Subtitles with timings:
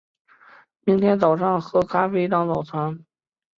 [0.83, 3.05] 明天早上喝咖啡当早餐